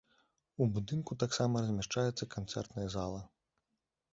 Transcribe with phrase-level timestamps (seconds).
[0.63, 3.21] У будынку таксама размяшчаецца канцэртная зала.